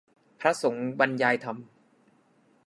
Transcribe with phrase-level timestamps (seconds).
[0.39, 1.57] พระสงฆ์บรรยายธรรม